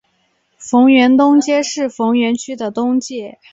[0.57, 3.37] 逢源东街是逢源区的东界。